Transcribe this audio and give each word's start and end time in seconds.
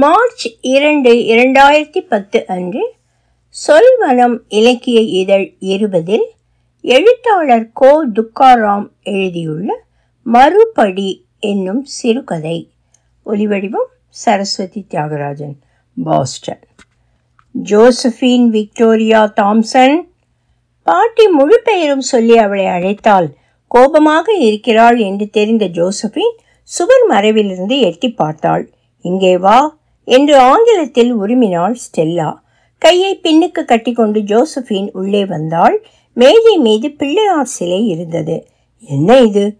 March 0.00 0.44
இரண்டு 0.60 1.10
இரண்டாயிரத்தி 1.32 2.00
பத்து 2.08 2.38
அன்று 2.46 2.82
சொல்வனம் 3.54 4.36
இலக்கிய 4.48 5.00
இதழ் 5.00 5.44
இருபதில் 5.58 6.24
எழுத்தாளர் 6.80 7.66
கோ 7.72 7.90
துக்காராம் 8.14 8.86
எழுதியுள்ள 9.02 9.84
மறுபடி 10.22 11.24
என்னும் 11.40 11.84
சிறுகதை. 11.84 12.70
ஒலிவடிவம் 13.26 13.90
Saraswathi 14.08 14.86
Thyagarajan 14.90 15.54
Boston. 16.04 16.64
Josephine 17.54 18.46
Victoria 18.48 19.32
Thomson. 19.40 19.98
பாட்டி 20.82 21.28
முழு 21.28 21.60
பெயரும் 21.64 22.06
சொல்லி 22.12 22.38
அவளை 22.38 22.66
அழைத்தால் 22.66 23.34
கோபமாக 23.66 24.32
இருக்கிறாள் 24.32 24.98
என்று 24.98 25.28
தெரிந்த 25.30 25.68
ஜோசபின் 25.68 26.34
சுவர் 26.62 27.06
மறைவிலிருந்து 27.10 27.78
எட்டி 27.80 28.10
பார்த்தாள். 28.12 28.66
இங்கே 29.04 29.36
வா 29.36 29.80
என்று 30.04 30.38
ஆங்கிலத்தில் 30.38 31.16
உருமினாள் 31.16 31.74
ஸ்டெல்லா. 31.74 32.34
கையை 32.78 33.20
பின்னுக்கு 33.22 33.64
கட்டிக்கொண்டு 33.64 34.20
ஜோசபின் 34.20 34.88
உள்ளே 34.92 35.24
வந்தாள். 35.24 35.84
மேஜை 36.14 36.58
மீது 36.58 36.90
பிள்ளையார் 36.90 37.46
சிலை 37.46 37.86
இருந்தது. 37.86 38.46
என்ன 38.78 39.18
இது? 39.18 39.56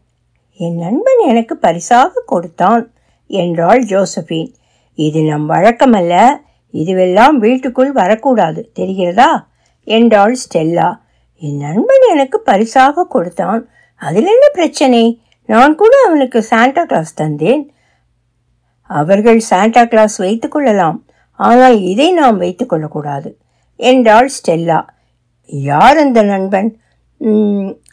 என் 0.57 0.79
நண்பன் 0.79 1.19
எனக்கு 1.27 1.57
பரிசாக 1.57 2.23
கொடுத்தான் 2.27 2.93
என்றாள் 3.27 3.85
ஜோசபின் 3.85 4.55
இது 4.95 5.23
நம் 5.23 5.51
வழக்கமல்ல. 5.51 6.41
இதுவெல்லாம் 6.73 7.37
வீட்டுக்குள் 7.37 7.93
வரக்கூடாது. 7.93 8.73
தெரிகிறதா? 8.79 9.45
என்றாள் 9.85 10.37
ஸ்டெல்லா. 10.37 10.99
என் 11.39 11.57
நண்பன் 11.57 12.11
எனக்கு 12.11 12.41
பரிசாக 12.41 13.05
கொடுத்தான். 13.05 13.69
அதில் 13.97 14.27
என்ன 14.27 14.49
பிரச்சனை? 14.53 15.21
நான் 15.47 15.75
கூட 15.75 15.97
அவனுக்கு 16.07 16.43
சாண்டா 16.43 16.85
கிளாஸ் 16.85 17.23
தந்தேன். 17.23 17.69
அவர்கள் 19.01 19.41
சாண்டா 19.51 19.83
கிளாஸ் 19.93 20.17
வைத்துக் 20.25 20.55
கொள்ளலாம். 20.55 20.99
ஆனால் 21.41 21.77
இதை 21.91 22.09
நாம் 22.21 22.39
வைத்துக் 22.43 22.71
கொள்ளக்கூடாது. 22.73 23.31
என்றாள் 23.81 24.29
ஸ்டெல்லா. 24.37 24.81
யார் 25.71 25.99
அந்த 26.05 26.21
நண்பன்? 26.33 26.71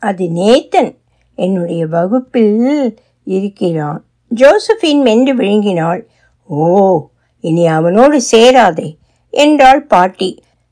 அது 0.09 0.25
நேத்தன். 0.39 0.91
என்னுடைய 1.37 1.81
வகுப்பில் 1.95 2.59
இருக்கிறான். 3.35 4.01
ஜோசபின் 4.31 5.01
மென்று 5.07 5.33
விழுங்கினாள். 5.35 6.01
ஓ 6.49 6.67
இனி 7.43 7.65
அவனோடு 7.77 8.17
சேராதே 8.31 8.89
என்றாள் 9.33 9.81
பாட்டி. 9.93 10.29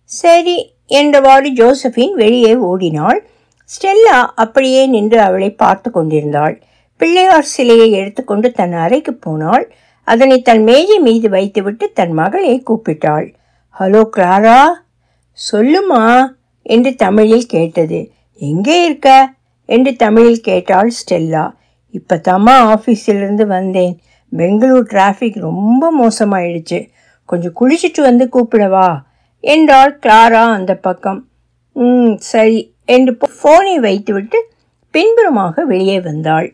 சரி 0.09 0.57
என்றவாறு 0.99 1.49
ஜோசபின் 1.59 2.13
வெளியே 2.21 2.53
ஓடினாள். 2.69 3.19
ஸ்டெல்லா 3.69 4.17
அப்படியே 4.43 4.83
நின்று 4.93 5.19
அவளை 5.27 5.49
பார்த்து 5.63 5.89
கொண்டிருந்தாள். 5.91 6.55
பிள்ளையார் 6.99 7.51
சிலையை 7.55 7.89
எடுத்துக்கொண்டு 7.99 8.47
தன் 8.59 8.75
அறைக்கு 8.83 9.13
போனாள். 9.25 9.65
அதனை 10.07 10.37
தன் 10.41 10.63
மேஜை 10.63 10.97
மீது 10.99 11.27
வைத்துவிட்டு 11.29 11.85
தன் 11.93 12.11
மகளை 12.11 12.53
கூப்பிட்டாள். 12.69 13.25
ஹலோ 13.75 14.01
கிளாரா 14.15 14.59
சொல்லுமா? 15.51 16.03
என்று 16.65 16.91
தமிழில் 16.95 17.45
கேட்டது. 17.45 17.99
எங்கே 18.41 18.77
இருக்க? 18.83 19.09
என்று 19.69 19.91
தமிழில் 19.95 20.41
கேட்டாள் 20.41 20.89
ஸ்டெல்லா. 20.97 21.45
இப்போ 21.93 22.15
தாம்மா 22.27 22.55
ஆஃபீஸிலிருந்து 22.73 23.45
வந்தேன். 23.47 23.93
பெங்களூர் 24.31 24.87
டிராஃபிக் 24.93 25.39
ரொம்ப 25.39 25.83
மோசமாயிடுச்சு. 26.01 26.79
கொஞ்சம் 27.29 27.55
குளிச்சுட்டு 27.59 28.01
வந்து 28.01 28.25
கூப்பிடவா 28.35 28.89
என்றாள் 29.43 29.93
கிளாரா 30.03 30.43
அந்த 30.57 30.75
பக்கம். 30.87 31.19
ம் 31.75 32.13
சரி 32.31 32.59
என்று 32.85 33.11
ஃபோனை 33.35 33.75
வைத்துவிட்டு 33.87 34.39
பின்புறமாக 34.93 35.65
வெளியே 35.65 35.97
வந்தாள். 36.01 36.47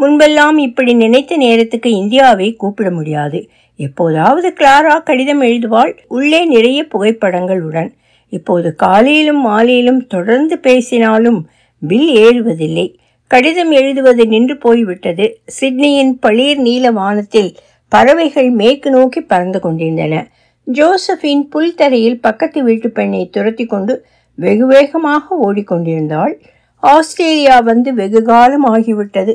முன்பெல்லாம் 0.00 0.58
இப்படி 0.58 0.94
நினைத்த 0.94 1.36
நேரத்துக்கு 1.36 1.90
இந்தியாவை 1.90 2.56
கூப்பிட 2.56 2.90
முடியாது. 2.90 3.48
எப்போதாவது 3.76 4.54
கிளாரா 4.60 5.02
கடிதம் 5.02 5.42
எழுதுவாள். 5.42 5.92
உள்ளே 6.08 6.44
நிறைய 6.44 6.86
புகைப்படங்களுடன் 6.92 7.90
இப்போது 8.28 8.74
காலையிலும் 8.74 9.40
மாலையிலும் 9.40 10.06
தொடர்ந்து 10.06 10.58
பேசினாலும் 10.58 11.48
பில் 11.88 12.10
ஏறுவதில்லை. 12.16 12.96
கடிதம் 13.26 13.70
எழுதுவது 13.70 14.26
நின்று 14.26 14.56
போய்விட்டது. 14.56 15.40
சிட்னியின் 15.46 16.18
பளிர் 16.18 16.58
நீல 16.58 16.90
வானத்தில் 16.90 17.56
பறவைகள் 17.88 18.50
மேற்கு 18.50 18.90
நோக்கி 18.90 19.20
பறந்து 19.20 19.60
கொண்டிருந்தன. 19.60 20.28
ஜோசபின் 20.72 21.44
புல்தரையில் 21.54 22.20
பக்கத்து 22.20 22.62
வீட்டு 22.62 22.90
பெண்ணை 22.90 23.28
துரத்தி 23.28 23.66
கொண்டு 23.66 24.06
வெகு 24.34 24.66
வேகமாக 24.66 25.38
ஓடிக்கொண்டிருந்தாள். 25.44 26.34
ஆஸ்திரேலியா 26.82 27.60
வந்து 27.60 27.94
வெகு 27.94 28.22
காலம் 28.22 28.66
ஆகிவிட்டது. 28.74 29.34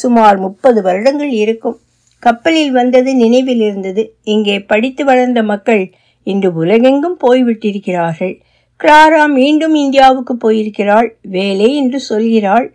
சுமார் 0.00 0.38
முப்பது 0.38 0.82
வருடங்கள் 0.82 1.30
இருக்கும். 1.30 1.78
கப்பலில் 2.22 2.72
வந்தது 2.72 3.10
நினைவில் 3.14 3.60
இருந்தது. 3.60 4.02
இங்கே 4.24 4.56
படித்து 4.60 5.04
வளர்ந்த 5.04 5.42
மக்கள் 5.42 5.84
இன்று 6.22 6.50
உலகெங்கும் 6.54 7.18
போய்விட்டிருக்கிறார்கள். 7.24 8.34
கிளாரா 8.80 9.24
மீண்டும் 9.32 9.74
இந்தியாவுக்கு 9.74 10.36
போயிருக்கிறாள். 10.36 11.08
வேலை 11.22 11.68
என்று 11.76 11.98
சொல்கிறாள். 12.10 12.66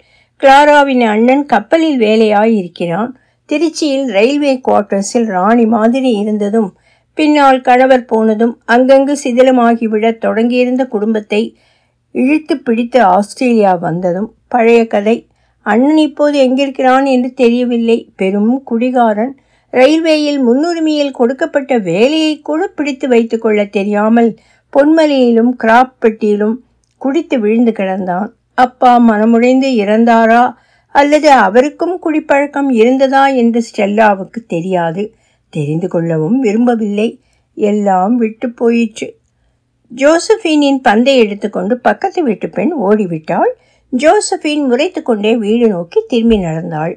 கிளாராவின் 0.41 1.03
அண்ணன் 1.05 1.45
கப்பலில் 1.45 1.97
வேலையாய் 1.99 2.53
இருக்கிறான் 2.55 3.11
திருச்சியில் 3.49 4.05
ரயில்வே 4.07 4.61
குவார்ட்டர்ஸில் 4.67 5.25
ராணி 5.25 5.65
மாதிரி 5.65 6.11
இருந்ததும் 6.11 6.69
பின்னால் 7.13 7.61
கணவர் 7.61 8.05
போனதும் 8.05 8.53
அங்கங்கு 8.71 9.15
சிதிலமாகிவிடத் 9.23 10.21
தொடங்கியிருந்த 10.25 10.83
குடும்பத்தை 10.85 11.41
இழுத்து 12.15 12.55
பிடித்து 12.57 12.99
ஆஸ்திரேலியா 13.03 13.73
வந்ததும் 13.73 14.29
பழைய 14.47 14.81
கதை. 14.87 15.15
அண்ணன் 15.69 15.97
இப்போது 15.97 16.37
எங்கிருக்கிறான் 16.39 17.05
என்று 17.05 17.33
தெரியவில்லை. 17.33 17.97
பெரும் 18.15 18.63
குடிகாரன் 18.63 19.33
ரயில்வேயில் 19.71 20.39
முன்னுரிமையில் 20.47 21.11
கொடுக்கப்பட்ட 21.11 21.77
வேலையை 21.77 22.39
கூட 22.39 22.67
பிடித்து 22.67 23.07
வைத்துக் 23.07 23.41
கொள்ள 23.41 23.65
தெரியாமல் 23.65 24.35
பொன்மலையிலும் 24.73 25.51
கிராப் 25.57 25.91
பெட்டியிலும் 26.01 26.55
குடித்து 26.97 27.39
விழுந்து 27.39 27.71
கிடந்தான். 27.71 28.27
அப்பா 28.53 28.99
மனமுடைந்து 29.09 29.67
இறந்தாரா? 29.83 30.53
அல்லது 30.91 31.31
அவருக்கும் 31.31 31.99
குடிப்பழக்கம் 31.99 32.69
இருந்ததா 32.69 33.27
என்று 33.27 33.63
ஸ்டெல்லாவுக்கு 33.69 34.39
தெரியாது. 34.47 35.13
தெரிந்து 35.49 35.87
கொள்ளவும் 35.87 36.39
விரும்பவில்லை. 36.39 37.19
எல்லாம் 37.53 38.15
விட்டு 38.15 38.49
போயிற்று. 38.49 39.17
ஜோசபீனின் 39.95 40.79
பந்தை 40.81 41.17
எடுத்துக்கொண்டு 41.17 41.77
பக்கத்து 41.77 42.23
வீட்டு 42.23 42.49
பெண் 42.49 42.73
ஓடிவிட்டாள். 42.83 43.51
ஜோசபின் 43.93 44.65
முறைத்து 44.65 45.01
கொண்டே 45.01 45.35
வீடு 45.35 45.67
நோக்கி 45.67 45.99
திரும்பி 46.07 46.37
நடந்தாள். 46.37 46.93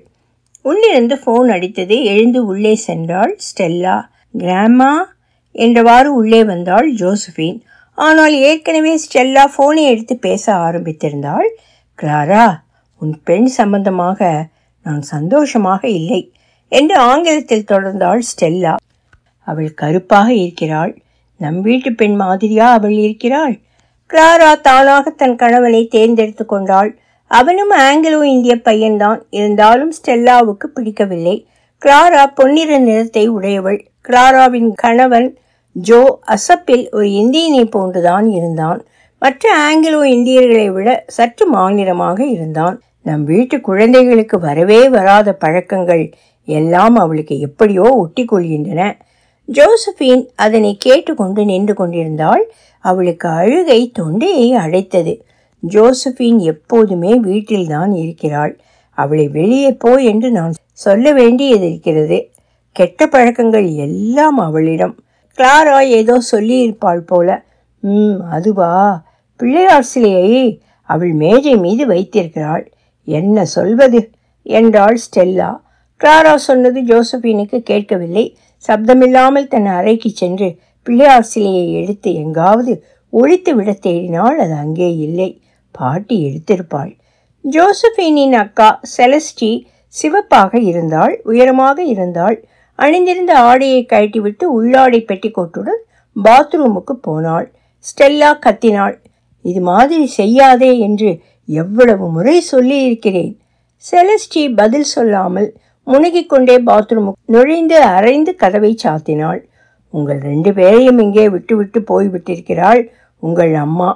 உள்ளிருந்து 0.62 1.14
ஃபோன் 1.14 1.48
அடித்தது 1.50 1.96
எழுந்து 2.04 2.46
உள்ளே 2.46 2.78
சென்றாள் 2.86 3.32
ஸ்டெல்லா. 3.46 3.96
கிராமா? 4.38 4.92
என்றவாறு 5.54 6.10
உள்ளே 6.18 6.44
வந்தாள் 6.44 6.88
ஜோசபின் 6.94 7.58
ஆனால் 7.98 8.34
ஏற்கனவே 8.40 8.92
ஸ்டெல்லா 8.96 9.44
ஃபோனை 9.54 9.82
எடுத்து 9.84 10.16
பேச 10.16 10.44
ஆரம்பித்திருந்தாள். 10.54 11.48
கிளாரா 11.98 12.46
உன் 13.02 13.14
பெண் 13.24 13.46
சம்பந்தமாக 13.46 14.50
நான் 14.86 15.02
சந்தோஷமாக 15.02 15.82
இல்லை 15.88 16.22
என்று 16.68 16.96
ஆங்கிலத்தில் 16.98 17.68
தொடர்ந்தாள் 17.68 18.22
ஸ்டெல்லா. 18.30 18.74
அவள் 19.48 19.74
கருப்பாக 19.74 20.28
இருக்கிறாள். 20.34 20.92
நம் 21.40 21.60
வீட்டு 21.60 21.92
பெண் 21.92 22.14
மாதிரியா 22.14 22.66
அவள் 22.72 22.96
இருக்கிறாள்? 22.96 23.54
கிளாரா 24.10 24.50
தானாக 24.60 25.10
தன் 25.10 25.36
கணவனை 25.36 25.80
தேர்ந்தெடுத்து 25.86 26.44
கொண்டாள். 26.46 26.90
அவனும் 27.30 27.72
ஆங்கிலோ 27.84 28.18
இந்திய 28.24 28.54
பையன்தான். 28.64 29.20
இருந்தாலும் 29.30 29.92
ஸ்டெல்லாவுக்கு 29.98 30.66
பிடிக்கவில்லை. 30.74 31.36
கிளாரா 31.82 32.24
பொன்னிற 32.34 32.70
நிறத்தை 32.78 33.24
உடையவள். 33.28 33.78
கிளாராவின் 34.08 34.70
கணவன் 34.74 35.28
ஜோ 35.76 36.00
அசப்பில் 36.34 36.84
ஒரு 36.90 37.06
இந்தியனை 37.12 37.64
போன்றுதான் 37.66 38.26
இருந்தான். 38.30 38.80
மற்ற 39.22 39.44
ஆங்கிலோ 39.66 40.00
இந்தியர்களை 40.16 40.68
விட 40.70 40.88
சற்று 41.06 41.46
மாநிலமாக 41.46 42.20
இருந்தான். 42.26 42.76
நம் 43.02 43.24
வீட்டு 43.24 43.56
குழந்தைகளுக்கு 43.60 44.36
வரவே 44.38 44.80
வராத 44.88 45.28
பழக்கங்கள் 45.34 46.04
எல்லாம் 46.48 46.96
அவளுக்கு 46.96 47.34
எப்படியோ 47.40 47.86
ஒட்டி 48.02 48.24
கொள்கின்றன 48.24 48.82
ஜோசபின் 49.52 50.28
அதனை 50.34 50.76
கேட்டுக்கொண்டு 50.78 51.44
நின்று 51.44 51.74
கொண்டிருந்தாள். 51.74 52.52
அவளுக்கு 52.78 53.28
அழுகை 53.28 53.90
தொண்டையை 53.90 54.52
அடைத்தது. 54.54 55.20
ஜோசபின் 55.68 56.38
எப்போதுமே 56.38 57.14
வீட்டில்தான் 57.14 57.92
இருக்கிறாள். 57.92 58.60
அவளை 58.90 59.28
வெளியே 59.28 59.72
போ 59.72 59.94
என்று 59.94 60.30
நான் 60.30 60.52
சொல்ல 60.72 61.12
வேண்டியது 61.12 61.66
இருக்கிறது. 61.66 62.30
கெட்ட 62.72 63.06
பழக்கங்கள் 63.06 63.68
எல்லாம் 63.72 64.38
அவளிடம். 64.38 64.98
கிளாரா 65.38 65.86
ஏதோ 65.88 66.20
சொல்லியிருப்பாள் 66.32 67.06
போல. 67.06 67.44
ம் 67.78 68.16
அதுவா? 68.30 69.04
பிள்ளையார் 69.36 69.82
சிலையை 69.82 70.60
அவள் 70.82 71.12
மேஜை 71.12 71.56
மீது 71.56 71.86
வைத்திருக்கிறாள். 71.86 72.72
என்ன 73.04 73.44
சொல்வது? 73.44 74.10
என்றாள் 74.42 74.98
ஸ்டெல்லா. 75.04 75.60
கிளாரா 76.00 76.34
சொன்னது 76.34 76.80
ஜோசபினுக்கு 76.80 77.58
கேட்கவில்லை. 77.58 78.36
சப்தமில்லாமல் 78.68 79.50
தன் 79.52 79.68
அறைக்கு 79.78 80.10
சென்று 80.20 80.48
பிள்ளையார் 80.86 81.30
சிலையை 81.32 81.66
எடுத்து 81.80 82.10
எங்காவது 82.14 82.72
ஒழித்து 83.12 83.52
விட 83.54 83.70
தேடினாள் 83.86 84.36
அது 84.36 84.54
அங்கே 84.54 84.88
இல்லை. 85.06 85.30
பாட்டி 85.74 86.16
எடுத்திருப்பாள். 86.28 86.92
ஜோசபினின் 87.44 88.36
அக்கா 88.42 88.68
செலஸ்டி 88.96 89.50
சிவப்பாக 89.94 90.52
இருந்தாள் 90.70 91.14
உயரமாக 91.30 91.78
இருந்தாள். 91.84 92.36
அணிந்திருந்த 92.78 93.32
ஆடையை 93.48 93.80
கழட்டிவிட்டு 93.92 94.44
உள்ளாடை 94.58 95.00
பெட்டிக்கோட்டுடன் 95.10 95.82
பாத்ரூமுக்கு 96.16 96.94
போனாள். 97.08 97.46
ஸ்டெல்லா 97.84 98.30
கத்தினாள். 98.46 98.96
இது 99.44 99.60
மாதிரி 99.70 100.06
செய்யாதே 100.18 100.72
என்று 100.78 101.10
எவ்வளவு 101.48 102.06
முறை 102.08 102.36
சொல்லி 102.52 102.76
இருக்கிறேன் 102.82 103.32
செலஸ்டி 103.84 104.42
பதில் 104.54 104.88
சொல்லாமல் 104.94 105.48
முணுகிக் 105.86 106.30
கொண்டே 106.32 106.56
பாத்ரூம் 106.68 107.10
நுழைந்து 107.34 107.76
அரைந்து 107.94 108.32
கதவை 108.42 108.72
சாத்தினாள். 108.84 109.40
உங்கள் 109.94 110.20
ரெண்டு 110.30 110.50
பேரையும் 110.58 111.00
இங்கே 111.04 111.24
விட்டுவிட்டு 111.34 111.80
போய்விட்டிருக்கிறாள் 111.90 112.82
உங்கள் 113.22 113.54
அம்மா 113.64 113.90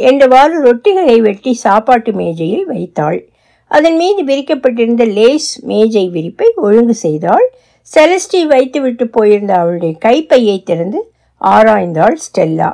என்றவாறு 0.00 0.56
ரொட்டிகளை 0.66 1.16
வெட்டி 1.26 1.52
சாப்பாட்டு 1.64 2.10
மேஜையில் 2.20 2.66
வைத்தாள். 2.72 3.18
அதன் 3.70 3.96
மீது 4.02 4.20
விரிக்கப்பட்டிருந்த 4.30 5.04
லேஸ் 5.18 5.50
மேஜை 5.70 6.04
விரிப்பை 6.16 6.48
ஒழுங்கு 6.66 6.94
செய்தாள். 7.06 7.46
செலஸ்டி 7.90 8.40
வைத்துவிட்டு 8.52 9.04
போயிருந்த 9.16 9.52
அவளுடைய 9.60 9.92
கைப்பையை 10.06 10.56
திறந்து 10.70 11.00
ஆராய்ந்தாள் 11.40 12.16
ஸ்டெல்லா. 12.26 12.70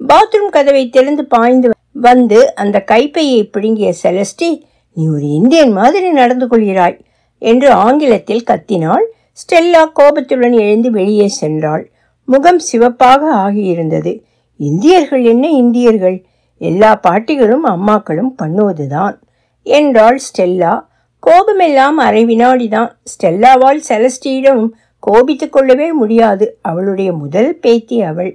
பாத்ரூம் 0.00 0.52
கதவை 0.56 0.84
திறந்து 0.96 1.24
பாய்ந்து 1.34 1.68
வந்து 2.08 2.38
அந்த 2.62 2.76
கைப்பையை 2.92 3.40
பிடுங்கிய 3.54 3.90
செலஸ்டி 4.02 4.50
நீ 4.96 5.04
ஒரு 5.14 5.26
இந்தியன் 5.38 5.72
மாதிரி 5.78 6.08
நடந்து 6.20 6.46
கொள்கிறாய். 6.46 6.96
என்று 7.42 7.70
ஆங்கிலத்தில் 7.70 8.44
கத்தினாள். 8.46 9.06
ஸ்டெல்லா 9.40 9.82
கோபத்துடன் 9.92 10.52
எழுந்து 10.52 10.90
வெளியே 10.90 11.28
சென்றாள். 11.40 11.84
முகம் 12.24 12.60
சிவப்பாக 12.72 13.30
ஆகியிருந்தது. 13.34 14.12
இந்தியர்கள் 14.56 15.24
என்ன 15.24 15.50
இந்தியர்கள்? 15.50 16.18
எல்லா 16.58 17.00
பாட்டிகளும் 17.08 17.64
அம்மாக்களும் 17.64 18.34
பண்ணுவதுதான் 18.42 19.16
என்றாள் 19.62 20.18
ஸ்டெல்லா. 20.26 20.74
கோபமெல்லாம் 21.20 21.98
அரை 21.98 22.22
வினாடிதான் 22.24 22.90
ஸ்டெல்லாவால் 23.12 23.80
செலஸ்டியிடம் 23.88 24.68
கோபித்து 24.98 25.50
கொள்ளவே 25.50 25.92
முடியாது. 25.92 26.58
அவளுடைய 26.62 27.12
முதல் 27.12 27.58
பேத்தி 27.58 28.02
அவள். 28.02 28.32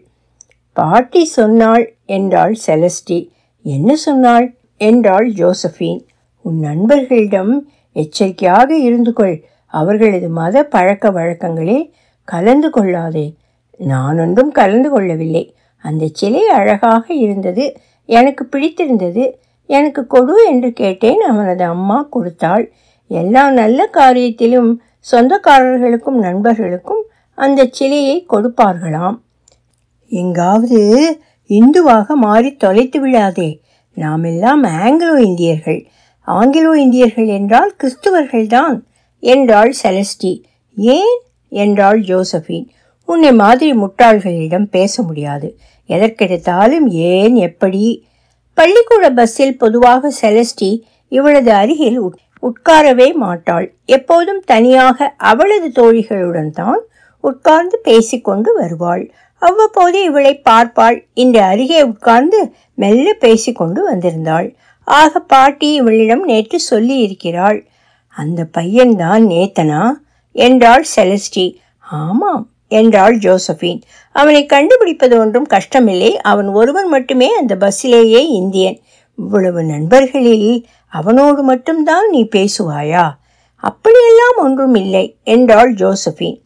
பாட்டி 0.74 1.26
சொன்னாள் 1.26 1.86
என்றாள் 2.06 2.56
செலஸ்டி. 2.68 3.20
என்ன 3.64 3.96
சொன்னாள்? 3.96 4.48
என்றாள் 4.78 5.28
ஜோசஃபின். 5.32 6.02
உன் 6.42 6.60
நண்பர்களிடம் 6.60 7.54
எச்சரிக்கையாக 8.02 8.78
இருந்து 8.78 9.12
கொள் 9.14 9.36
அவர்களது 9.66 10.28
மத 10.30 10.64
பழக்க 10.64 11.12
வழக்கங்களில் 11.12 11.86
கலந்து 12.28 12.70
கொள்ளாதே. 12.70 13.28
நான் 13.78 14.20
ஒன்றும் 14.20 14.52
கலந்து 14.52 14.90
கொள்ளவில்லை. 14.90 15.44
அந்த 15.84 16.08
சிலை 16.14 16.44
அழகாக 16.50 17.14
இருந்தது. 17.14 17.66
எனக்கு 18.10 18.44
பிடித்திருந்தது. 18.46 19.26
எனக்கு 19.70 20.02
கொடு 20.08 20.36
என்று 20.48 20.70
கேட்டேன். 20.74 21.22
அவனது 21.22 21.64
அம்மா 21.64 21.98
கொடுத்தாள். 22.02 22.66
எல்லா 23.08 23.44
நல்ல 23.52 23.90
காரியத்திலும் 23.94 24.72
சொந்தக்காரர்களுக்கும் 25.12 26.22
நண்பர்களுக்கும் 26.26 27.04
அந்த 27.38 27.68
சிலையை 27.72 28.26
கொடுப்பார்களாம். 28.30 29.18
எங்காவது 30.10 30.80
இந்துவாக 31.50 32.08
மாறி 32.16 32.50
தொலைத்து 32.56 33.00
விடாதே 33.00 33.50
நாமெல்லாம் 33.94 34.64
ஆங்கிலோ 34.64 35.16
இந்தியர்கள். 35.22 35.80
ஆங்கிலோ 36.28 36.72
இந்தியர்கள் 36.72 37.28
என்றால் 37.28 37.76
கிறிஸ்துவர்கள்தான் 37.78 38.80
என்றாள் 39.20 39.74
செலஸ்டி. 39.84 40.44
ஏன்? 40.76 41.22
என்றாள் 41.50 42.00
ஜோசபின். 42.02 42.66
உன்னை 43.06 43.34
மாதிரி 43.34 43.72
முட்டாள்களிடம் 43.74 44.66
பேச 44.72 45.04
முடியாது. 45.04 45.58
எதற்கெடுத்தாலும் 45.90 46.88
ஏன் 46.88 47.36
எப்படி? 47.36 48.06
பள்ளிக்கூட 48.54 49.10
பஸ்ஸில் 49.10 49.58
பொதுவாக 49.58 50.12
செலஸ்டி 50.22 50.82
இவளது 51.10 51.52
அருகில் 51.52 52.00
உட்காரவே 52.42 53.14
மாட்டாள். 53.14 53.74
எப்போதும் 53.86 54.42
தனியாக 54.46 55.14
அவளது 55.18 55.68
தோழிகளுடன் 55.70 56.52
தான் 56.52 56.82
உட்கார்ந்து 57.22 57.80
பேசிக்கொண்டு 57.80 58.54
வருவாள். 58.54 59.12
அவ்வப்போது 59.40 60.04
இவளை 60.04 60.42
பார்ப்பாள். 60.50 61.04
இந்த 61.14 61.46
அருகே 61.46 61.82
உட்கார்ந்து 61.82 62.54
மெல்ல 62.74 63.14
பேசிக்கொண்டு 63.14 63.82
வந்திருந்தாள். 63.92 64.56
ஆக 64.88 65.20
பாட்டி 65.20 65.70
இவளிடம் 65.74 66.24
நேற்று 66.24 66.60
சொல்லி 66.60 66.96
இருக்கிறாள் 66.98 67.58
அந்த 68.10 68.42
பையன்தான் 68.58 69.24
நேத்தனா? 69.34 69.82
என்றாள் 70.32 70.86
செலஸ்டி. 70.96 71.46
ஆமாம் 71.80 72.44
என்றாள் 72.68 73.16
ஜோசபின் 73.18 73.82
அவனை 74.16 74.46
கண்டுபிடிப்பது 74.46 75.20
ஒன்றும் 75.20 75.48
கஷ்டமில்லை. 75.50 76.12
அவன் 76.32 76.48
ஒருவன் 76.48 76.88
மட்டுமே 76.88 77.28
அந்த 77.34 77.54
பஸ்ஸிலேயே 77.56 78.22
இந்தியன். 78.32 78.80
இவ்வளவு 79.18 79.64
நண்பர்களில் 79.64 80.66
அவனோடு 80.92 81.44
மட்டும்தான் 81.44 82.08
நீ 82.10 82.22
பேசுவாயா? 82.36 83.06
அப்படியெல்லாம் 83.64 84.38
ஒன்றும் 84.38 84.76
இல்லை 84.76 85.06
என்றாள் 85.24 85.74
ஜோசபின் 85.74 86.40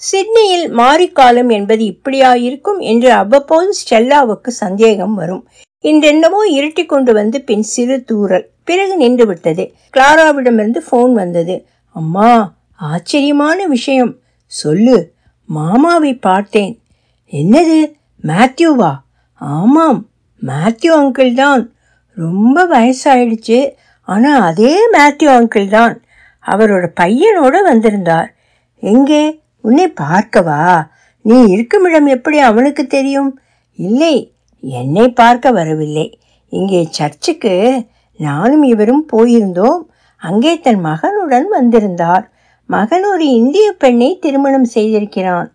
சிட்னியில் 0.00 0.68
மாரிக்காலம் 0.72 1.50
என்பது 1.52 1.84
இப்படியா 1.84 2.34
இருக்கும் 2.34 2.78
என்று 2.78 3.12
அவ்வப்போது 3.12 3.70
ஸ்டெல்லாவுக்கு 3.80 4.52
சந்தேகம் 4.62 5.14
வரும். 5.14 5.44
இன்றென்னமோ 5.84 6.40
இருட்டி 6.56 6.86
கொண்டு 6.86 7.12
வந்து 7.12 7.40
பின் 7.40 7.62
சிறு 7.62 8.04
தூரல் 8.04 8.50
பிறகு 8.64 8.96
நின்று 8.96 9.26
விட்டது. 9.26 9.74
கிளாராவிடமிருந்து 9.96 10.80
ஃபோன் 10.90 11.12
வந்தது. 11.12 11.66
அம்மா 11.96 12.56
ஆச்சரியமான 12.74 13.66
விஷயம். 13.66 14.12
சொல்லு 14.46 15.14
மாமாவை 15.44 16.14
பார்த்தேன். 16.14 16.80
என்னது 17.32 17.78
மேத்யூவா? 18.24 18.92
ஆமாம் 19.40 20.00
மேத்யூ 20.42 20.92
அங்கிள் 21.00 21.34
தான். 21.34 21.62
ரொம்ப 22.16 22.66
வயசாயிடுச்சு. 22.66 23.72
ஆனால் 24.02 24.40
அதே 24.40 24.74
மேத்யூ 24.92 25.30
அங்கிள் 25.38 25.68
தான். 25.68 26.02
அவரோட 26.44 26.84
பையனோட 27.00 27.62
வந்திருந்தார். 27.62 28.28
எங்கே? 28.82 29.40
உன்னை 29.60 29.92
பார்க்கவா? 30.00 30.60
நீ 31.24 31.44
இருக்குமிடம் 31.44 32.06
எப்படி 32.06 32.38
அவனுக்கு 32.38 32.86
தெரியும்? 32.86 33.40
இல்லை 33.78 34.14
என்னை 34.60 35.08
பார்க்க 35.08 35.50
வரவில்லை. 35.50 36.18
இங்கே 36.48 36.86
சர்ச்சுக்கு 36.90 37.82
நானும் 38.16 38.62
இவரும் 38.62 39.06
போயிருந்தோம். 39.12 39.78
அங்கே 40.16 40.60
தன் 40.60 40.80
மகனுடன் 40.80 41.48
வந்திருந்தார். 41.48 42.30
மகன் 42.66 43.04
ஒரு 43.04 43.32
இந்திய 43.32 43.72
பெண்ணை 43.72 44.18
திருமணம் 44.20 44.66
செய்திருக்கிறான். 44.74 45.52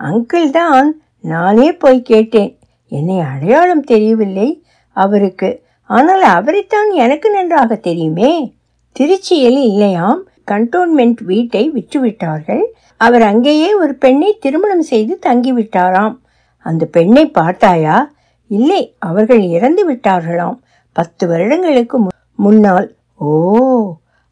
அங்கிள் 0.00 0.50
தான் 0.50 1.00
நானே 1.20 1.72
போய் 1.72 2.02
கேட்டேன். 2.02 2.58
என்னை 2.88 3.20
அடையாளம் 3.20 3.82
தெரியவில்லை 3.82 4.64
அவருக்கு. 4.92 5.64
ஆனால் 5.82 6.22
அவரைத்தான் 6.22 6.90
எனக்கு 6.90 7.30
நன்றாக 7.30 7.74
தெரியுமே. 7.74 8.54
திருச்சியில் 9.00 9.60
இல்லையாம். 9.62 10.20
கண்டோன்மெண்ட் 10.46 11.24
வீட்டை 11.24 11.70
விற்றுவிட்டார்கள். 11.70 12.62
அவர் 12.96 13.22
அங்கேயே 13.22 13.74
ஒரு 13.74 13.94
பெண்ணை 13.94 14.36
திருமணம் 14.40 14.82
செய்து 14.82 15.18
தங்கிவிட்டாராம். 15.26 16.16
அந்த 16.58 16.84
பெண்ணை 16.86 17.26
பார்த்தாயா? 17.26 18.14
இல்லை 18.50 18.82
அவர்கள் 18.98 19.42
இறந்து 19.56 19.82
விட்டார்களாம். 19.90 20.58
பத்து 20.96 21.24
வருடங்களுக்கு 21.28 21.96
முன்னால் 22.34 22.88
ஓ 23.20 23.30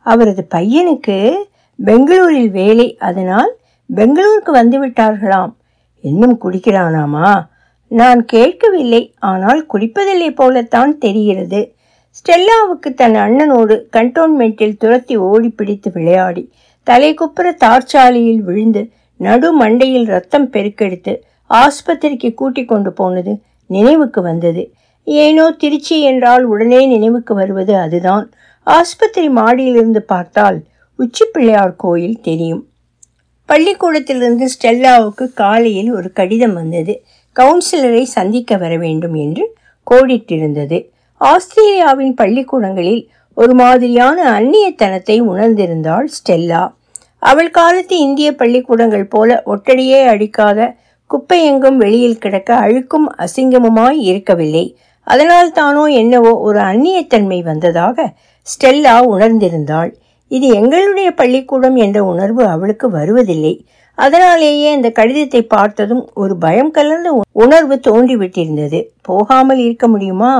அவரது 0.07 0.43
பையனுக்கு 0.55 1.19
பெங்களூரில் 1.79 2.51
வேலை 2.51 2.89
அதனால் 3.09 3.53
பெங்களூருக்கு 3.91 4.53
வந்து 4.53 4.77
விட்டார்களாம். 4.87 5.53
இன்னும் 6.05 6.37
குடிக்கிறானாமா 6.45 7.31
நான் 7.91 8.25
கேட்கவில்லை 8.25 9.03
ஆனால் 9.19 9.61
குடிப்பதில்லை 9.73 10.31
போலத்தான் 10.35 10.93
தெரிகிறது. 10.99 11.61
ஸ்டெல்லாவுக்கு 12.17 12.89
தன் 12.95 13.17
அண்ணனோடு 13.25 13.75
கண்டோன்மெண்ட்டில் 13.97 14.77
துரத்தி 14.77 15.15
ஓடி 15.29 15.49
பிடித்து 15.49 15.89
விளையாடி 15.93 16.43
தலைக்குப்புற 16.87 17.49
தார்ச்சாலையில் 17.65 18.43
விழுந்து 18.49 18.83
நடு 19.21 19.49
மண்டையில் 19.61 20.07
ரத்தம் 20.07 20.47
பெருக்கெடுத்து 20.51 21.13
ஆஸ்பத்திரிக்கு 21.51 22.31
கூட்டிக் 22.35 22.69
கொண்டு 22.69 22.93
போனது 22.93 23.33
நினைவுக்கு 23.67 24.23
வந்தது. 24.23 24.73
ஏனோ 25.05 25.51
திருச்சி 25.51 26.01
என்றால் 26.01 26.45
உடனே 26.45 26.87
நினைவுக்கு 26.87 27.35
வருவது 27.35 27.75
அதுதான். 27.77 28.33
ஆஸ்பத்திரி 28.67 29.29
மாடியிலிருந்து 29.29 29.99
பார்த்தால் 29.99 30.65
உச்சி 30.99 31.25
பிள்ளையார் 31.33 31.77
கோயில் 31.77 32.21
தெரியும். 32.21 32.69
பள்ளிக்கூடத்திலிருந்து 33.47 34.49
ஸ்டெல்லாவுக்கு 34.49 35.33
காலையில் 35.35 35.93
ஒரு 35.93 36.13
கடிதம் 36.13 36.53
வந்தது. 36.53 37.03
கவுன்சிலரை 37.37 38.03
சந்திக்க 38.03 38.57
வர 38.57 38.77
வேண்டும் 38.77 39.15
என்று 39.15 39.45
கோடிட்டிருந்தது. 39.91 40.79
ஆஸ்திரேலியாவின் 41.17 42.15
பள்ளிக்கூடங்களில் 42.15 43.03
ஒரு 43.35 43.55
மாதிரியான 43.55 44.41
அந்நியத்தனத்தை 44.41 45.17
உணர்ந்திருந்தாள் 45.23 46.09
ஸ்டெல்லா. 46.17 46.75
அவள் 47.19 47.51
காலத்து 47.51 47.99
இந்திய 47.99 48.35
பள்ளிக்கூடங்கள் 48.35 49.07
போல 49.07 49.43
ஒட்டடியே 49.47 50.05
அடிக்காத 50.05 50.77
குப்பை 51.15 51.39
எங்கும் 51.49 51.77
வெளியில் 51.83 52.23
கிடக்க 52.23 52.51
அழுக்கும் 52.65 53.07
அசிங்கமுமாய் 53.25 53.99
இருக்கவில்லை. 54.11 54.65
அதனால் 55.07 55.51
தானோ 55.59 55.83
என்னவோ 56.01 56.33
ஒரு 56.47 56.59
அந்நியத்தன்மை 56.71 57.39
வந்ததாக 57.51 58.07
ஸ்டெல்லா 58.47 58.95
உணர்ந்திருந்தாள். 59.15 59.91
இது 60.31 60.47
எங்களுடைய 60.61 61.09
பள்ளிக்கூடம் 61.21 61.77
என்ற 61.85 61.99
உணர்வு 62.13 62.43
அவளுக்கு 62.55 62.87
வருவதில்லை. 62.91 63.55
அதனாலேயே 63.99 64.69
அந்த 64.77 64.89
கடிதத்தை 64.91 65.43
பார்த்ததும் 65.55 66.03
ஒரு 66.23 66.35
பயம் 66.45 66.73
கலந்த 66.77 67.11
உணர்வு 67.43 67.77
தோன்றிவிட்டிருந்தது. 67.89 68.81
போகாமல் 69.03 69.61
இருக்க 69.67 69.87
முடியுமா? 69.89 70.33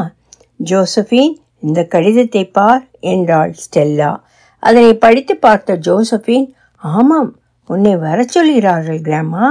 ஜோசபின் 0.71 1.33
இந்த 1.67 1.81
கடிதத்தை 1.95 2.45
பார் 2.59 2.83
என்றாள் 3.13 3.53
ஸ்டெல்லா. 3.63 4.11
அதனை 4.63 4.93
படித்து 5.05 5.37
பார்த்த 5.37 5.79
ஜோசபின் 5.87 6.49
ஆமாம் 6.83 7.31
உன்னை 7.71 7.95
வர 8.07 8.19
சொல்கிறார்கள் 8.35 9.01
கிராமா 9.09 9.47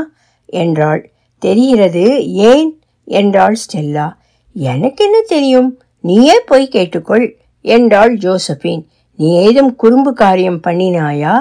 என்றாள். 0.64 1.04
தெரிகிறது 1.48 2.04
ஏன்? 2.50 2.70
என்றாள் 3.08 3.56
ஸ்டெல்லா. 3.64 4.08
எனக்கு 4.56 5.02
என்ன 5.06 5.20
தெரியும்? 5.28 5.70
நீயே 6.04 6.36
போய் 6.46 6.74
கேட்டுக்கொள் 6.76 7.26
என்றாள் 7.66 8.14
ஜோசபின் 8.18 8.84
நீ 9.20 9.28
ஏதும் 9.46 9.72
குறும்பு 9.76 10.12
காரியம் 10.14 10.60
பண்ணினாயா? 10.68 11.36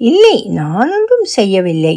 இல்லை 0.00 0.36
நான் 0.50 0.90
ஒன்றும் 0.96 1.26
செய்யவில்லை. 1.36 1.96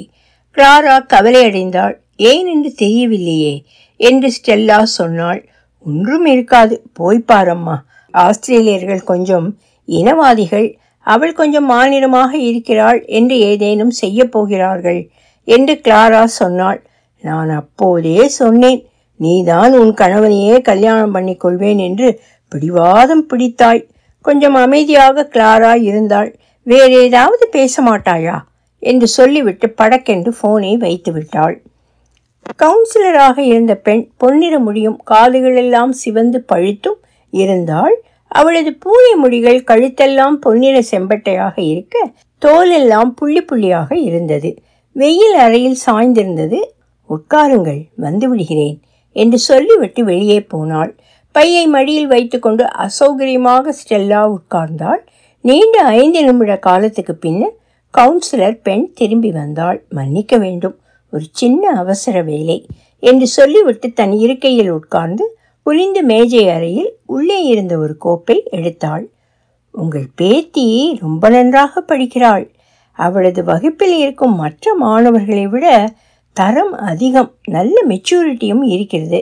கிளாரா 0.57 0.95
கவலையடைந்தாள். 1.13 1.95
ஏன் 2.29 2.47
என்று 2.53 2.71
தெரியவில்லையே 2.81 3.53
என்று 3.99 4.29
ஸ்டெல்லா 4.37 4.79
சொன்னாள். 4.99 5.41
ஒன்றும் 5.85 6.25
இருக்காது. 6.25 6.75
போய் 6.93 7.29
பாரம்மா. 7.31 7.77
ஆஸ்திரேலியர்கள் 8.13 9.09
கொஞ்சம் 9.11 9.47
இனவாதிகள். 9.87 10.67
அவள் 11.05 11.33
கொஞ்சம் 11.33 11.67
மாநிலமாக 11.71 12.31
இருக்கிறாள் 12.49 12.99
என்று 13.17 13.35
ஏதேனும் 13.49 13.93
செய்ய 14.01 14.19
போகிறார்கள் 14.35 15.01
என்று 15.47 15.73
கிளாரா 15.83 16.23
சொன்னாள். 16.39 16.79
நான் 17.25 17.51
அப்போதே 17.59 18.17
சொன்னேன் 18.39 18.81
நீதான் 19.19 19.73
உன் 19.73 19.93
கணவனையே 19.93 20.55
கல்யாணம் 20.61 21.11
பண்ணி 21.11 21.35
கொள்வேன் 21.35 21.81
என்று 21.87 22.07
பிடிவாதம் 22.51 23.27
பிடித்தாய் 23.29 23.87
கொஞ்சம் 24.25 24.55
அமைதியாக 24.55 25.27
கிளாரா 25.33 25.73
இருந்தாள். 25.81 26.29
வேற 26.67 26.87
ஏதாவது 27.03 27.45
பேச 27.47 27.83
மாட்டாயா? 27.83 28.35
என்று 28.83 29.07
சொல்லிவிட்டு 29.07 29.67
படக்கென்று 29.77 30.31
போனை 30.41 30.71
வைத்து 30.77 31.11
விட்டாள். 31.11 31.55
கவுன்சிலராக 32.63 33.37
இருந்த 33.51 33.73
பெண் 33.75 34.03
பொன்னிற 34.17 34.55
முடியும் 34.59 34.97
காதுகளெல்லாம் 35.11 35.93
சிவந்து 36.01 36.39
பழுத்தும் 36.51 36.99
இருந்தாள். 37.33 37.95
அவளது 38.31 38.71
பூனை 38.83 39.13
முடிகள் 39.23 39.59
கழுத்தெல்லாம் 39.69 40.35
பொன்னிற 40.35 40.77
செம்பட்டையாக 40.91 41.55
இருக்க 41.71 41.95
தோலெல்லாம் 42.41 43.11
புள்ளி 43.15 43.41
புள்ளியாக 43.41 43.91
இருந்தது. 44.07 44.49
வெயில் 44.95 45.37
அறையில் 45.45 45.79
சாய்ந்திருந்தது. 45.85 46.59
உட்காருங்கள் 47.09 47.81
வந்து 47.95 48.29
விடுகிறேன் 48.29 48.77
என்று 49.15 49.37
சொல்லிவிட்டு 49.39 50.03
வெளியே 50.03 50.39
போனாள். 50.41 50.91
பையை 51.35 51.67
மடியில் 51.67 52.07
வைத்துக்கொண்டு 52.07 52.63
அசௌகரியமாக 52.77 53.73
ஸ்டெல்லா 53.79 54.21
உட்கார்ந்தாள். 54.35 55.01
நீண்ட 55.41 55.83
ஐந்து 55.83 56.23
நிமிட 56.23 56.57
காலத்துக்கு 56.57 57.15
பின்னர் 57.15 57.55
கவுன்சிலர் 57.93 58.57
பெண் 58.63 58.85
திரும்பி 58.93 59.31
வந்தாள். 59.31 59.79
மன்னிக்க 59.89 60.37
வேண்டும் 60.37 60.75
ஒரு 61.13 61.25
சின்ன 61.31 61.71
அவசர 61.71 62.21
வேலை 62.21 62.57
என்று 62.99 63.27
சொல்லிவிட்டு 63.27 63.87
தன் 63.93 64.11
இருக்கையில் 64.11 64.71
உட்கார்ந்து 64.71 65.25
புரிந்து 65.65 66.03
மேஜை 66.03 66.49
அறையில் 66.49 66.91
உள்ளே 67.05 67.43
இருந்த 67.43 67.77
ஒரு 67.77 67.97
கோப்பை 67.97 68.37
எடுத்தாள். 68.51 69.05
உங்கள் 69.71 70.07
பேத்தி 70.15 70.65
ரொம்ப 71.01 71.29
நன்றாக 71.29 71.81
படிக்கிறாள். 71.81 72.45
அவளது 72.91 73.43
வகுப்பில் 73.43 73.95
இருக்கும் 73.97 74.35
மற்ற 74.35 74.73
மாணவர்களை 74.75 75.47
விட 75.47 75.65
தரம் 76.37 76.73
அதிகம் 76.91 77.31
நல்ல 77.55 77.75
மெச்சூரிட்டியும் 77.91 78.63
இருக்கிறது. 78.73 79.19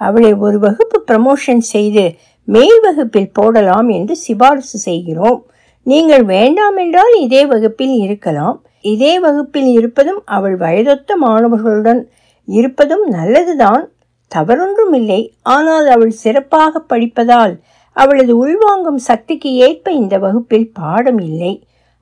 அவளை 0.00 0.30
ஒரு 0.46 0.58
வகுப்பு 0.58 0.98
ப்ரமோஷன் 1.10 1.64
செய்து 1.72 2.04
மேல் 2.48 2.80
வகுப்பில் 2.86 3.34
போடலாம் 3.38 3.88
என்று 3.88 4.14
சிபாரிசு 4.16 4.78
செய்கிறோம். 4.88 5.40
நீங்கள் 5.86 6.24
வேண்டாம் 6.34 6.76
என்றால் 6.76 7.14
இதே 7.20 7.42
வகுப்பில் 7.46 7.94
இருக்கலாம். 8.04 8.56
இதே 8.92 9.12
வகுப்பில் 9.26 9.70
இருப்பதும் 9.78 10.20
அவள் 10.36 10.56
வயதொத்த 10.56 11.16
மாணவர்களுடன் 11.24 12.00
இருப்பதும் 12.48 13.04
நல்லதுதான். 13.16 13.84
தவறொன்றும் 14.32 14.94
இல்லை 14.98 15.20
ஆனால் 15.54 15.86
அவள் 15.94 16.12
சிறப்பாக 16.22 16.80
படிப்பதால் 16.92 17.54
அவளது 17.96 18.32
உள்வாங்கும் 18.44 19.00
சக்திக்கு 19.08 19.50
ஏற்ப 19.66 19.86
இந்த 19.92 20.14
வகுப்பில் 20.18 20.68
பாடம் 20.72 21.20
இல்லை. 21.28 21.52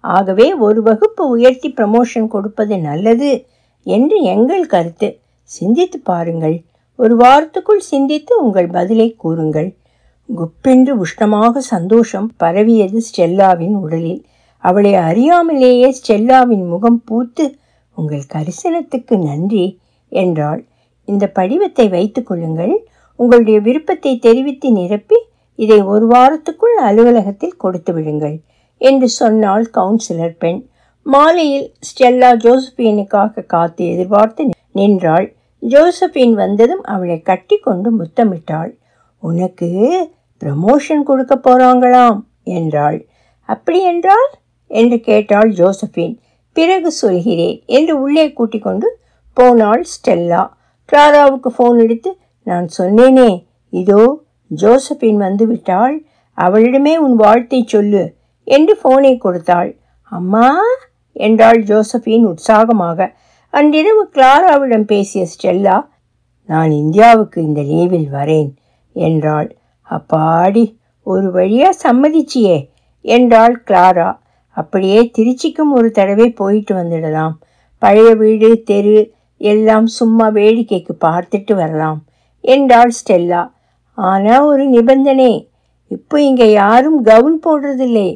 ஆகவே 0.04 0.46
ஒரு 0.66 0.80
வகுப்பு 0.82 1.22
உயர்த்தி 1.28 1.68
ப்ரமோஷன் 1.78 2.28
கொடுப்பது 2.34 2.76
நல்லது. 2.88 3.32
என்று 3.86 4.22
எங்கள் 4.22 4.66
கருத்து. 4.66 5.18
சிந்தித்து 5.42 5.98
பாருங்கள். 5.98 6.56
ஒரு 6.98 7.16
வாரத்துக்குள் 7.16 7.88
சிந்தித்து 7.90 8.44
உங்கள் 8.44 8.66
பதிலை 8.66 9.14
கூறுங்கள். 9.16 9.76
குப்பென்று 10.28 10.92
உஷ்ணமாக 11.04 11.58
சந்தோஷம் 11.58 12.28
பரவியது 12.36 13.02
ஸ்டெல்லாவின் 13.08 13.74
உடலில். 13.74 14.24
அவளை 14.58 14.92
அறியாமலேயே 14.92 15.88
ஸ்டெல்லாவின் 15.98 16.66
முகம் 16.68 17.02
பூத்து 17.04 17.44
உங்கள் 17.96 18.30
கரிசனத்துக்கு 18.34 19.16
நன்றி 19.18 19.80
என்றாள். 20.08 20.64
இந்த 21.04 21.32
படிவத்தை 21.34 21.90
வைத்துக் 21.90 22.26
கொள்ளுங்கள். 22.26 22.74
உங்களுடைய 23.16 23.60
விருப்பத்தை 23.60 24.18
தெரிவித்து 24.18 24.72
நிரப்பி 24.72 25.18
இதை 25.54 25.80
ஒரு 25.82 26.06
வாரத்துக்குள் 26.06 26.76
அலுவலகத்தில் 26.82 27.56
கொடுத்து 27.56 27.92
விடுங்கள் 27.92 28.36
என்று 28.78 29.08
சொன்னாள் 29.08 29.66
கவுன்சிலர் 29.74 30.36
பெண். 30.38 30.60
மாலையில் 31.06 31.66
ஸ்டெல்லா 31.88 32.30
ஜோசபியனுக்காக 32.44 33.44
காத்து 33.46 33.82
எதிர்பார்த்து 33.86 34.42
நின்றாள். 34.70 35.26
ஜோசபின் 35.62 36.34
வந்ததும் 36.34 36.82
அவளை 36.84 37.16
கட்டி 37.22 37.56
கொண்டு 37.58 37.88
முத்தமிட்டாள். 37.90 38.70
உனக்கு 39.22 39.68
ப்ரமோஷன் 40.42 41.02
கொடுக்க 41.02 41.34
போறாங்களாம் 41.36 42.20
என்றாள். 42.58 42.98
அப்படி 43.48 43.80
என்றால்? 43.82 44.30
என்று 44.70 44.96
கேட்டாள் 45.00 45.50
ஜோசபின் 45.52 46.14
பிறகு 46.56 46.90
சொல்கிறேன் 46.92 47.58
என்று 47.66 47.94
உள்ளே 48.00 48.26
கூட்டிக் 48.32 48.62
கொண்டு 48.62 48.88
போனாள் 49.36 49.82
ஸ்டெல்லா. 49.92 50.42
கிளாராவுக்கு 50.92 51.50
ஃபோன் 51.56 51.78
எடுத்து 51.84 52.10
நான் 52.46 52.66
சொன்னேனே. 52.78 53.30
இதோ 53.72 54.02
ஜோசபின் 54.50 55.16
வந்து 55.16 55.46
விட்டாள். 55.46 55.94
அவளிடமே 56.38 56.94
உன் 56.96 57.16
வாழ்த்தை 57.20 57.60
சொல்லு 57.64 58.02
என்று 58.46 58.74
ஃபோனை 58.82 59.12
கொடுத்தாள். 59.18 59.70
அம்மா 60.12 60.46
என்றாள் 61.16 61.60
ஜோசபின் 61.62 62.26
உற்சாகமாக. 62.26 63.08
அன்றிரவு 63.50 64.02
கிளாராவிடம் 64.14 64.86
பேசிய 64.92 65.22
ஸ்டெல்லா 65.32 65.76
நான் 66.48 66.70
இந்தியாவுக்கு 66.70 67.38
இந்த 67.42 67.60
லீவில் 67.62 68.08
வரேன் 68.10 68.50
என்றாள். 68.96 69.48
அப்பாடி 69.88 70.64
ஒரு 71.06 71.30
வழியாக 71.30 71.80
சம்மதிச்சியே 71.84 72.58
என்றாள் 73.04 73.56
கிளாரா. 73.68 74.10
அப்படியே 74.56 75.00
திருச்சிக்கும் 75.16 75.72
ஒரு 75.72 75.90
தடவை 75.90 76.28
போயிட்டு 76.30 76.72
வந்துடலாம். 76.74 77.34
பழைய 77.78 78.10
வீடு 78.14 78.48
தெரு 78.62 78.98
எல்லாம் 79.40 79.86
சும்மா 79.86 80.26
வேடிக்கைக்கு 80.30 80.94
பார்த்துட்டு 81.06 81.54
வரலாம் 81.54 82.00
என்றாள் 82.44 82.92
ஸ்டெல்லா. 82.98 83.42
ஆனால் 83.98 84.44
ஒரு 84.44 84.64
நிபந்தனை. 84.66 85.32
இப்போ 85.90 86.16
இங்கே 86.22 86.46
யாரும் 86.52 86.98
கவுன் 87.02 87.38
போடுறதில்லை. 87.46 88.10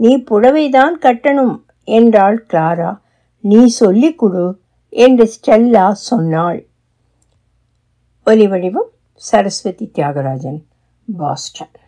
நீ 0.00 0.10
புடவை 0.22 0.64
தான் 0.68 0.98
கட்டணும் 1.02 1.54
என்றாள் 1.84 2.46
கிளாரா. 2.48 2.98
நீ 3.40 3.66
சொல்லிக் 3.66 4.18
கொடு 4.18 4.60
என்று 4.88 5.32
ஸ்டெல்லா 5.34 5.90
சொன்னாள். 5.90 6.66
ஒலி 8.24 8.48
வடிவம் 8.48 8.90
சரஸ்வதி 9.14 9.90
தியாகராஜன் 9.94 10.62
பாஸ்டன். 11.16 11.80